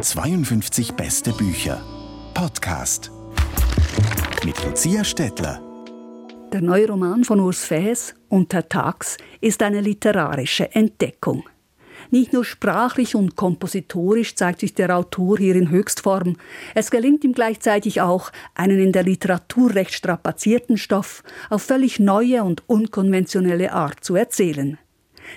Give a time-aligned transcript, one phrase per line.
[0.00, 1.82] 52 beste Bücher.
[2.32, 3.10] Podcast.
[4.42, 5.60] Mit Lucia Stettler.
[6.50, 11.44] Der neue Roman von Urs Fäs, Untertags, ist eine literarische Entdeckung.
[12.10, 16.36] Nicht nur sprachlich und kompositorisch zeigt sich der Autor hier in Höchstform,
[16.74, 22.44] es gelingt ihm gleichzeitig auch, einen in der Literatur recht strapazierten Stoff auf völlig neue
[22.44, 24.78] und unkonventionelle Art zu erzählen.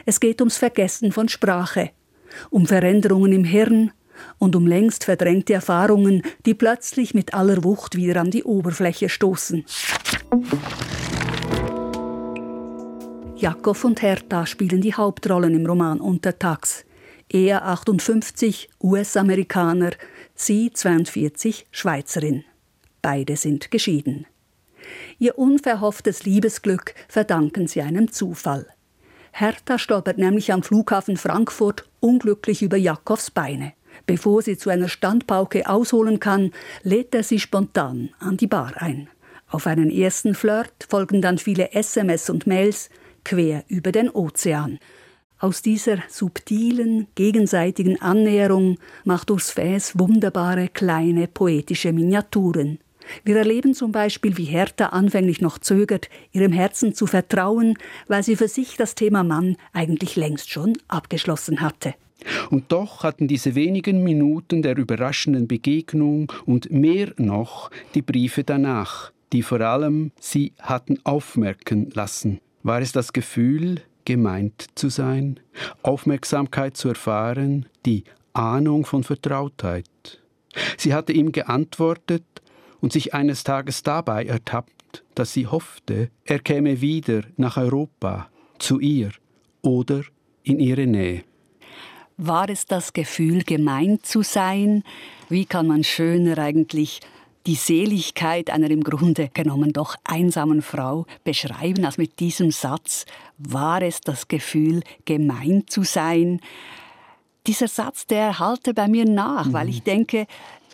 [0.05, 1.91] Es geht ums Vergessen von Sprache,
[2.49, 3.91] um Veränderungen im Hirn
[4.39, 9.65] und um längst verdrängte Erfahrungen, die plötzlich mit aller Wucht wieder an die Oberfläche stoßen.
[13.35, 16.85] Jakob und Hertha spielen die Hauptrollen im Roman Untertags.
[17.29, 19.91] Er 58, US-Amerikaner,
[20.33, 22.45] sie 42, Schweizerin.
[23.01, 24.25] Beide sind geschieden.
[25.19, 28.67] Ihr unverhofftes Liebesglück verdanken sie einem Zufall.
[29.39, 33.73] Hertha stolpert nämlich am Flughafen Frankfurt unglücklich über Jakobs Beine.
[34.07, 39.09] Bevor sie zu einer Standpauke ausholen kann, lädt er sie spontan an die Bar ein.
[39.47, 42.89] Auf einen ersten Flirt folgen dann viele SMS und Mails,
[43.23, 44.79] quer über den Ozean.
[45.37, 52.79] Aus dieser subtilen, gegenseitigen Annäherung macht Urs Fäs wunderbare kleine poetische Miniaturen.
[53.23, 57.77] Wir erleben zum Beispiel, wie Hertha anfänglich noch zögert, ihrem Herzen zu vertrauen,
[58.07, 61.93] weil sie für sich das Thema Mann eigentlich längst schon abgeschlossen hatte.
[62.49, 69.11] Und doch hatten diese wenigen Minuten der überraschenden Begegnung und mehr noch die Briefe danach,
[69.33, 72.39] die vor allem sie hatten aufmerken lassen.
[72.63, 75.39] War es das Gefühl, gemeint zu sein,
[75.83, 79.85] Aufmerksamkeit zu erfahren, die Ahnung von Vertrautheit?
[80.77, 82.23] Sie hatte ihm geantwortet
[82.81, 88.29] und sich eines Tages dabei ertappt, dass sie hoffte, er käme wieder nach Europa,
[88.59, 89.11] zu ihr
[89.61, 90.01] oder
[90.43, 91.23] in ihre Nähe.
[92.17, 94.83] War es das Gefühl, gemeint zu sein?
[95.29, 97.01] Wie kann man schöner eigentlich
[97.47, 103.05] die Seligkeit einer im Grunde genommen doch einsamen Frau beschreiben, als mit diesem Satz,
[103.37, 106.41] war es das Gefühl, gemein zu sein.
[107.47, 109.53] Dieser Satz, der halte bei mir nach, mhm.
[109.53, 110.27] weil ich denke,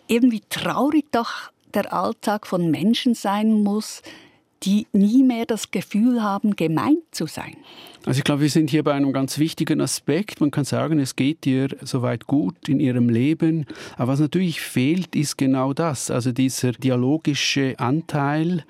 [0.08, 4.02] irgendwie traurig doch der Alltag von Menschen sein muss,
[4.62, 7.56] die nie mehr das Gefühl haben, gemeint zu sein.
[8.06, 10.40] Also ich glaube, wir sind hier bei einem ganz wichtigen Aspekt.
[10.40, 13.66] Man kann sagen, es geht ihr soweit gut in ihrem Leben.
[13.96, 16.10] Aber was natürlich fehlt, ist genau das.
[16.10, 18.64] Also dieser dialogische Anteil,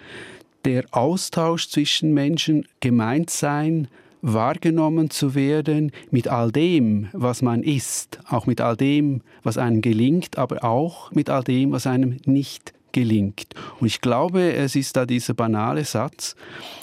[0.64, 3.88] der Austausch zwischen Menschen, gemeint sein,
[4.22, 9.82] wahrgenommen zu werden mit all dem, was man ist, auch mit all dem, was einem
[9.82, 13.48] gelingt, aber auch mit all dem, was einem nicht gelingt.
[13.80, 16.36] Und ich glaube, es ist da dieser banale Satz,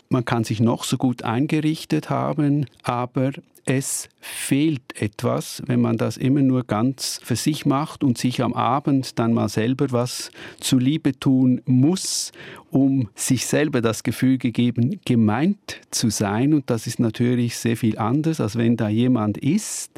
[0.10, 3.32] man kann sich noch so gut eingerichtet haben, aber
[3.66, 8.54] es fehlt etwas, wenn man das immer nur ganz für sich macht und sich am
[8.54, 12.32] Abend dann mal selber was zuliebe tun muss,
[12.72, 16.54] um sich selber das Gefühl gegeben, gemeint zu sein.
[16.54, 19.92] Und das ist natürlich sehr viel anders, als wenn da jemand ist,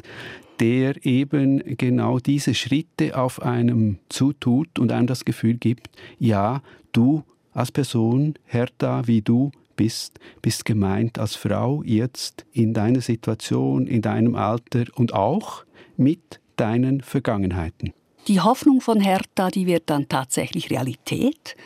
[0.60, 5.88] der eben genau diese Schritte auf einem zutut und einem das Gefühl gibt,
[6.18, 13.00] ja, du als Person, Hertha, wie du bist, bist gemeint als Frau jetzt in deiner
[13.00, 15.64] Situation, in deinem Alter und auch
[15.96, 17.92] mit deinen Vergangenheiten.
[18.28, 21.56] Die Hoffnung von Hertha, die wird dann tatsächlich Realität.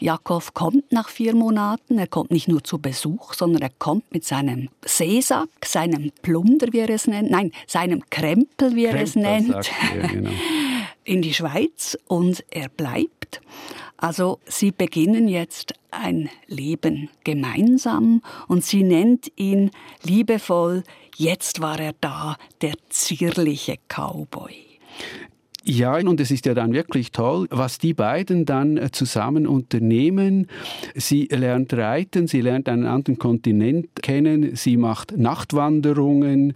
[0.00, 1.98] Jakob kommt nach vier Monaten.
[1.98, 6.80] Er kommt nicht nur zu Besuch, sondern er kommt mit seinem Seesack, seinem Plunder, wie
[6.80, 10.30] er es nennt, nein, seinem Krempel, wie er Krempel, es nennt, er, genau.
[11.04, 13.40] in die Schweiz und er bleibt.
[13.96, 19.72] Also sie beginnen jetzt ein Leben gemeinsam und sie nennt ihn
[20.02, 20.84] liebevoll,
[21.16, 24.54] jetzt war er da, der zierliche Cowboy.
[25.64, 30.46] Ja, und es ist ja dann wirklich toll, was die beiden dann äh, zusammen unternehmen.
[30.94, 36.54] Sie lernt reiten, sie lernt einen anderen Kontinent kennen, sie macht Nachtwanderungen,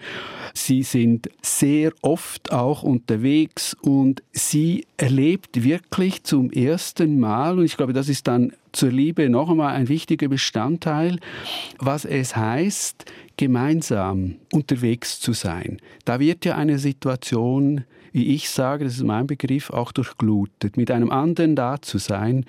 [0.55, 7.77] sie sind sehr oft auch unterwegs und sie erlebt wirklich zum ersten Mal, und ich
[7.77, 11.19] glaube, das ist dann zur Liebe noch einmal ein wichtiger Bestandteil,
[11.79, 13.05] was es heißt,
[13.37, 15.79] gemeinsam unterwegs zu sein.
[16.05, 20.77] Da wird ja eine Situation wie ich sage, das ist mein Begriff, auch durchglutet.
[20.77, 22.45] Mit einem anderen da zu sein,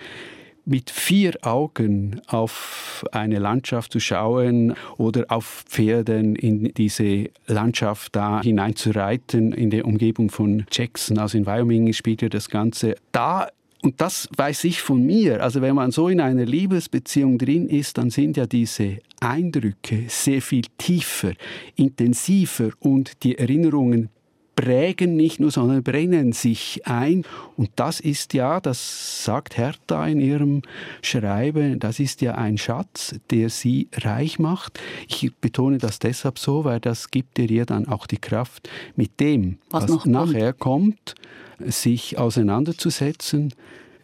[0.66, 8.42] mit vier Augen auf eine Landschaft zu schauen oder auf Pferden in diese Landschaft da
[8.42, 12.96] hinein zu reiten, in der Umgebung von Jackson, also in Wyoming spielt ja das Ganze.
[13.12, 13.50] Da
[13.83, 15.44] und das weiß ich von mir.
[15.44, 20.41] Also wenn man so in einer Liebesbeziehung drin ist, dann sind ja diese Eindrücke sehr
[20.41, 21.33] viel tiefer,
[21.75, 24.09] intensiver und die Erinnerungen
[24.55, 27.23] prägen nicht nur, sondern brennen sich ein.
[27.57, 30.61] Und das ist ja, das sagt Hertha in ihrem
[31.01, 34.79] Schreiben, das ist ja ein Schatz, der sie reich macht.
[35.07, 39.19] Ich betone das deshalb so, weil das gibt ihr ja dann auch die Kraft, mit
[39.19, 41.15] dem, was, was nachher kommt,
[41.59, 43.53] sich auseinanderzusetzen.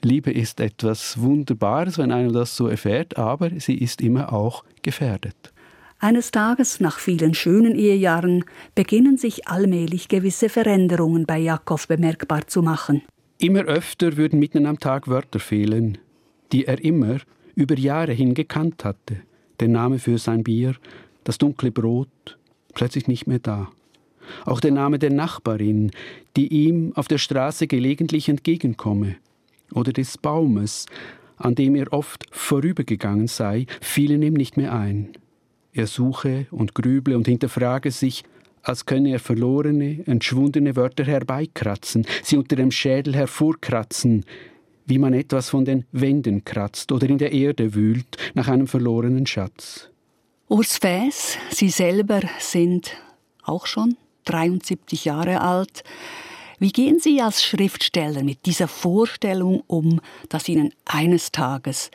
[0.01, 5.51] Liebe ist etwas Wunderbares, wenn einer das so erfährt, aber sie ist immer auch gefährdet.
[6.01, 12.61] Eines Tages, nach vielen schönen Ehejahren, beginnen sich allmählich gewisse Veränderungen bei Jakob bemerkbar zu
[12.61, 13.01] machen.
[13.37, 15.97] Immer öfter würden mitten am Tag Wörter fehlen,
[16.53, 17.17] die er immer
[17.53, 19.17] über Jahre hin gekannt hatte.
[19.59, 20.75] Der Name für sein Bier,
[21.25, 22.37] das dunkle Brot,
[22.73, 23.69] plötzlich nicht mehr da.
[24.45, 25.91] Auch der Name der Nachbarin,
[26.37, 29.17] die ihm auf der Straße gelegentlich entgegenkomme,
[29.73, 30.85] oder des Baumes,
[31.35, 35.09] an dem er oft vorübergegangen sei, fielen ihm nicht mehr ein.
[35.79, 38.25] Er suche und grüble und hinterfrage sich,
[38.63, 44.25] als könne er verlorene, entschwundene Wörter herbeikratzen, sie unter dem Schädel hervorkratzen,
[44.87, 49.25] wie man etwas von den Wänden kratzt oder in der Erde wühlt nach einem verlorenen
[49.25, 49.89] Schatz.
[50.49, 52.97] Urs Fäs, Sie selber sind
[53.43, 55.85] auch schon 73 Jahre alt.
[56.59, 61.89] Wie gehen Sie als Schriftsteller mit dieser Vorstellung um, dass Ihnen eines Tages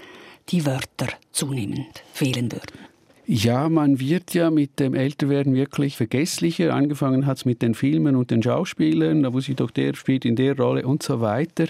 [0.49, 2.94] die Wörter zunehmend fehlen würden?
[3.27, 6.75] Ja, man wird ja mit dem Älterwerden wirklich vergesslicher.
[6.75, 10.27] Angefangen hat es mit den Filmen und den Schauspielern, da wusste ich doch, der spielt
[10.27, 11.65] in der Rolle und so weiter.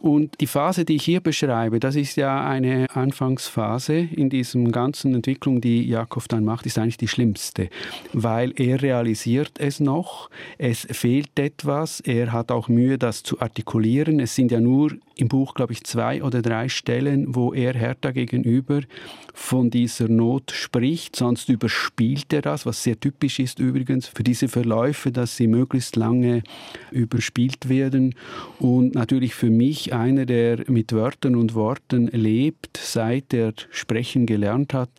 [0.00, 5.14] Und die Phase, die ich hier beschreibe, das ist ja eine Anfangsphase in diesem ganzen
[5.14, 7.68] Entwicklung, die Jakob dann macht, ist eigentlich die schlimmste,
[8.12, 14.18] weil er realisiert es noch, es fehlt etwas, er hat auch Mühe, das zu artikulieren.
[14.18, 18.10] Es sind ja nur im Buch, glaube ich, zwei oder drei Stellen, wo er Hertha
[18.10, 18.82] gegenüber
[19.32, 24.48] von dieser Not spricht, sonst überspielt er das, was sehr typisch ist übrigens für diese
[24.48, 26.42] Verläufe, dass sie möglichst lange
[26.90, 28.14] überspielt werden.
[28.58, 34.74] Und natürlich für mich einer, der mit Wörtern und Worten lebt, seit er sprechen gelernt
[34.74, 34.90] hat,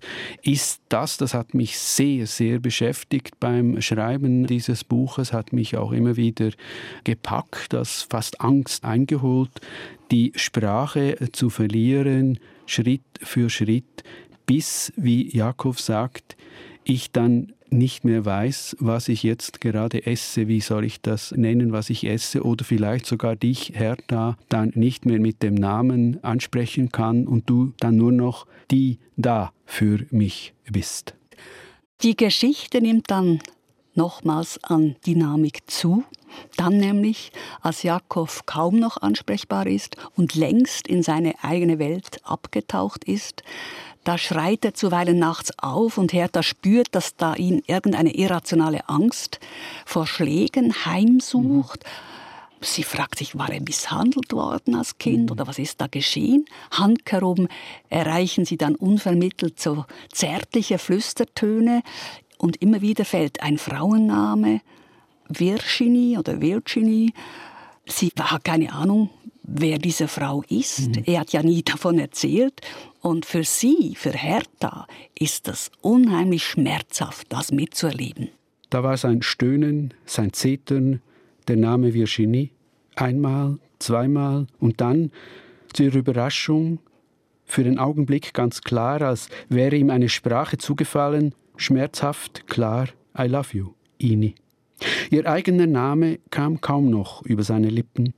[0.42, 5.92] ist das, das hat mich sehr, sehr beschäftigt beim Schreiben dieses Buches, hat mich auch
[5.92, 6.52] immer wieder
[7.04, 9.52] gepackt, das fast Angst eingeholt,
[10.12, 14.04] die Sprache zu verlieren, Schritt für Schritt,
[14.48, 16.36] bis, wie Jakob sagt,
[16.84, 21.72] ich dann nicht mehr weiß, was ich jetzt gerade esse, wie soll ich das nennen,
[21.72, 26.92] was ich esse, oder vielleicht sogar dich, Hertha, dann nicht mehr mit dem Namen ansprechen
[26.92, 31.14] kann und du dann nur noch die da für mich bist.
[32.02, 33.40] Die Geschichte nimmt dann
[33.98, 36.04] nochmals an Dynamik zu.
[36.56, 43.04] Dann nämlich, als Jakob kaum noch ansprechbar ist und längst in seine eigene Welt abgetaucht
[43.04, 43.44] ist,
[44.04, 49.42] da schreit er zuweilen nachts auf und Hertha spürt, dass da ihn irgendeine irrationale Angst
[49.86, 51.84] vor Schlägen heimsucht.
[51.84, 51.90] Mhm.
[52.62, 55.32] Sie fragt sich, war er misshandelt worden als Kind mhm.
[55.32, 56.46] oder was ist da geschehen?
[56.72, 57.50] Handkerum
[57.90, 61.84] erreichen sie dann unvermittelt so zärtliche Flüstertöne
[62.38, 64.62] und immer wieder fällt ein Frauenname,
[65.30, 67.12] Virginie oder Virginie.
[67.86, 69.10] Sie hat keine Ahnung,
[69.44, 70.96] wer diese Frau ist.
[70.96, 71.04] Mhm.
[71.06, 72.62] Er hat ja nie davon erzählt.
[73.02, 74.88] Und für sie, für Hertha,
[75.18, 78.30] ist das unheimlich schmerzhaft, das mitzuerleben.
[78.70, 81.02] Da war sein Stöhnen, sein Zetern,
[81.48, 82.50] der Name Virginie.
[82.96, 85.12] Einmal, zweimal und dann,
[85.72, 86.80] zu ihrer Überraschung,
[87.46, 93.56] für den Augenblick ganz klar, als wäre ihm eine Sprache zugefallen, schmerzhaft klar, I love
[93.56, 94.36] you, Ini.
[95.10, 98.14] Ihr eigener Name kam kaum noch über seine Lippen.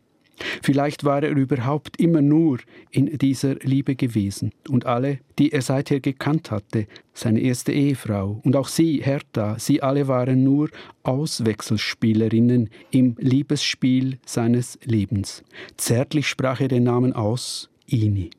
[0.62, 2.60] Vielleicht war er überhaupt immer nur
[2.92, 4.52] in dieser Liebe gewesen.
[4.70, 9.82] Und alle, die er seither gekannt hatte, seine erste Ehefrau und auch sie, Hertha, sie
[9.82, 10.70] alle waren nur
[11.04, 15.44] Auswechselspielerinnen im Liebesspiel seines Lebens.
[15.78, 18.30] Zärtlich sprach er den Namen aus, Ini.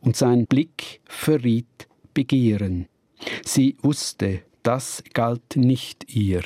[0.00, 2.86] Und sein Blick verriet Begehren.
[3.44, 6.42] Sie wusste, das galt nicht ihr.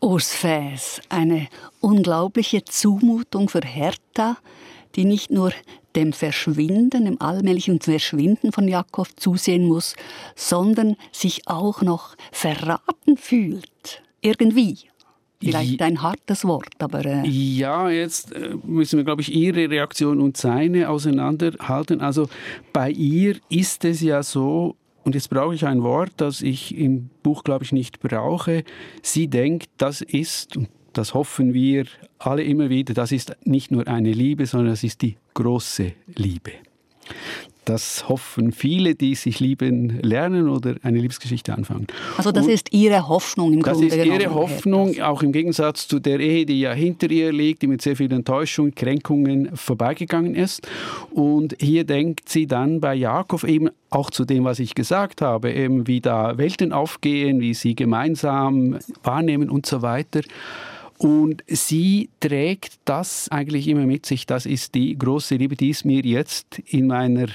[0.00, 1.48] Urs Fäs, eine
[1.80, 4.36] unglaubliche Zumutung für Hertha,
[4.94, 5.52] die nicht nur
[5.96, 9.96] dem Verschwinden, dem allmählichen Verschwinden von Jakob zusehen muss,
[10.36, 14.02] sondern sich auch noch verraten fühlt.
[14.20, 14.78] Irgendwie.
[15.40, 17.04] Vielleicht ein hartes Wort, aber.
[17.04, 22.00] Äh ja, jetzt äh, müssen wir, glaube ich, Ihre Reaktion und seine auseinanderhalten.
[22.00, 22.28] Also
[22.72, 24.74] bei ihr ist es ja so,
[25.08, 28.62] und jetzt brauche ich ein Wort, das ich im Buch, glaube ich, nicht brauche.
[29.00, 31.86] Sie denkt, das ist, und das hoffen wir
[32.18, 36.52] alle immer wieder, das ist nicht nur eine Liebe, sondern das ist die große Liebe.
[37.68, 41.86] Das hoffen viele, die sich lieben lernen oder eine Liebesgeschichte anfangen.
[42.16, 45.86] Also das und ist Ihre Hoffnung im Grunde Das ist Ihre Hoffnung, auch im Gegensatz
[45.86, 50.34] zu der Ehe, die ja hinter ihr liegt, die mit sehr vielen Enttäuschungen, Kränkungen vorbeigegangen
[50.34, 50.66] ist.
[51.10, 55.52] Und hier denkt sie dann bei Jakob eben auch zu dem, was ich gesagt habe,
[55.52, 60.22] eben wie da Welten aufgehen, wie sie gemeinsam wahrnehmen und so weiter.
[60.96, 64.24] Und sie trägt das eigentlich immer mit sich.
[64.26, 67.28] Das ist die große Liebe, die ist mir jetzt in meiner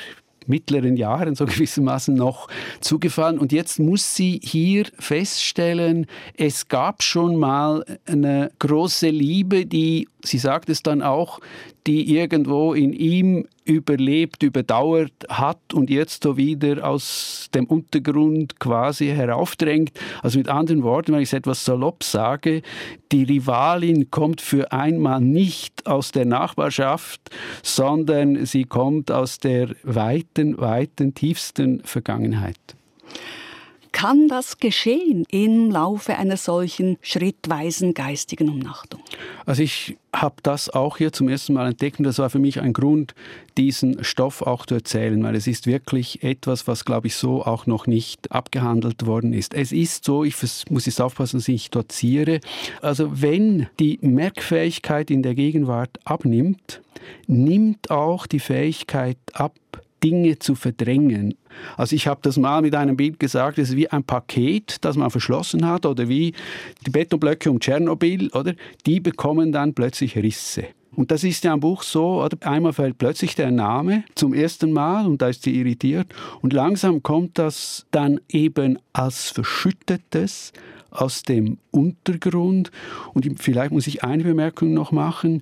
[0.48, 2.48] mittleren Jahren so gewissermaßen noch
[2.82, 3.40] zugefallen.
[3.40, 6.08] Und jetzt muss sie hier feststellen,
[6.38, 11.40] es gab schon mal eine große Liebe, die, sie sagt es dann auch,
[11.88, 19.08] die irgendwo in ihm überlebt, überdauert hat und jetzt so wieder aus dem Untergrund quasi
[19.08, 19.92] heraufdrängt.
[20.22, 22.62] Also mit anderen Worten, wenn ich es etwas salopp sage,
[23.12, 27.22] die Rivalin kommt für einmal nicht aus der Nachbarschaft,
[27.62, 32.58] sondern sie kommt aus der weiten, weiten, tiefsten Vergangenheit.
[33.94, 39.00] Kann das geschehen im Laufe einer solchen schrittweisen geistigen Umnachtung?
[39.46, 42.60] Also ich habe das auch hier zum ersten Mal entdeckt und das war für mich
[42.60, 43.14] ein Grund,
[43.56, 47.68] diesen Stoff auch zu erzählen, weil es ist wirklich etwas, was, glaube ich, so auch
[47.68, 49.54] noch nicht abgehandelt worden ist.
[49.54, 50.36] Es ist so, ich
[50.70, 52.40] muss jetzt aufpassen, dass ich doziere,
[52.82, 56.82] also wenn die Merkfähigkeit in der Gegenwart abnimmt,
[57.28, 59.54] nimmt auch die Fähigkeit ab,
[60.04, 61.36] Dinge zu verdrängen.
[61.78, 64.98] Also ich habe das mal mit einem Bild gesagt, es ist wie ein Paket, das
[64.98, 66.34] man verschlossen hat oder wie
[66.86, 68.54] die Betonblöcke um Tschernobyl, oder?
[68.86, 70.66] Die bekommen dann plötzlich Risse.
[70.96, 72.38] Und das ist ja im Buch so, oder?
[72.48, 76.08] einmal fällt plötzlich der Name zum ersten Mal und da ist sie irritiert
[76.42, 80.54] und langsam kommt das dann eben als Verschüttetes
[80.92, 82.72] aus dem Untergrund.
[83.14, 85.42] Und vielleicht muss ich eine Bemerkung noch machen.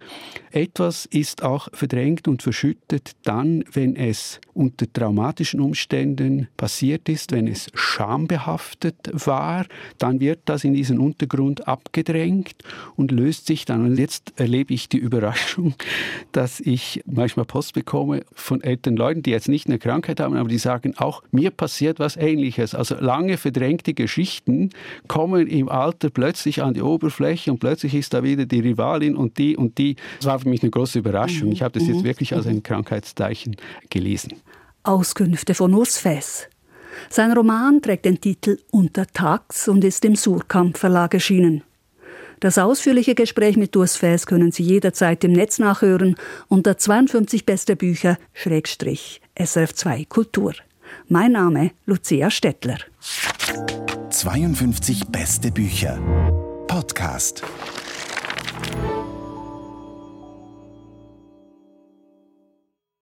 [0.52, 7.48] Etwas ist auch verdrängt und verschüttet dann, wenn es unter traumatischen Umständen passiert ist, wenn
[7.48, 9.66] es schambehaftet war,
[9.98, 12.56] dann wird das in diesen Untergrund abgedrängt
[12.96, 13.86] und löst sich dann.
[13.86, 15.76] Und jetzt erlebe ich die Überraschung,
[16.32, 20.50] dass ich manchmal Post bekomme von älteren Leuten, die jetzt nicht eine Krankheit haben, aber
[20.50, 22.76] die sagen, auch mir passiert was Ähnliches.
[22.76, 24.70] Also lange verdrängte Geschichten
[25.08, 29.40] kommen im Alter plötzlich an die Oberfläche und plötzlich ist da wieder die Rivalin und
[29.40, 29.96] die und die.
[30.20, 31.48] Das war für mich eine große Überraschung.
[31.48, 31.54] Mhm.
[31.54, 32.04] Ich habe das jetzt mhm.
[32.04, 33.56] wirklich als ein Krankheitszeichen
[33.90, 34.34] gelesen.
[34.84, 36.48] Auskünfte von Urs Fess.
[37.10, 41.64] Sein Roman trägt den Titel Untertags und ist im Surkamp Verlag erschienen.
[42.40, 46.18] Das ausführliche Gespräch mit Urs Fess können Sie jederzeit im Netz nachhören
[46.50, 50.54] unter 52 beste Bücher SRF2 Kultur.
[51.08, 52.78] Mein Name Lucia Stettler.
[54.26, 55.98] 52 beste Bücher.
[56.68, 57.42] Podcast.